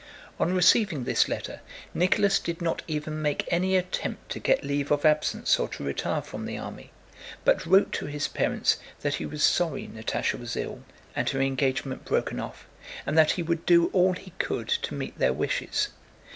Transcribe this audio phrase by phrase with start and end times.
[0.39, 1.61] On receiving this letter,
[1.93, 6.23] Nicholas did not even make any attempt to get leave of absence or to retire
[6.23, 6.91] from the army,
[7.45, 10.83] but wrote to his parents that he was sorry Natásha was ill
[11.15, 12.65] and her engagement broken off,
[13.05, 15.89] and that he would do all he could to meet their wishes.